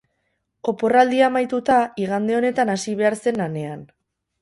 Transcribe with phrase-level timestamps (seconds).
[0.71, 3.89] Oporraldia amaituta, igande honetan hasi behar zen lanean.